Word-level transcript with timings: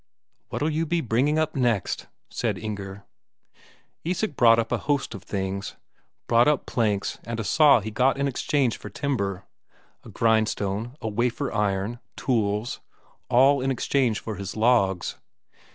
"What'll 0.49 0.71
you 0.71 0.87
be 0.87 0.99
bringing 0.99 1.37
up 1.37 1.55
next?" 1.55 2.07
said 2.31 2.57
Inger. 2.57 3.03
Isak 4.03 4.35
brought 4.35 4.57
up 4.57 4.71
a 4.71 4.79
host 4.79 5.13
of 5.13 5.21
things. 5.21 5.75
Brought 6.25 6.47
up 6.47 6.65
planks 6.65 7.19
and 7.23 7.39
a 7.39 7.43
saw 7.43 7.81
he 7.81 7.89
had 7.91 7.93
got 7.93 8.17
in 8.17 8.27
exchange 8.27 8.77
for 8.77 8.89
timber; 8.89 9.45
a 10.03 10.09
grindstone, 10.09 10.97
a 11.01 11.07
wafer 11.07 11.53
iron, 11.53 11.99
tools 12.17 12.79
all 13.29 13.61
in 13.61 13.69
exchange 13.69 14.19
for 14.19 14.37
his 14.37 14.57
logs. 14.57 15.17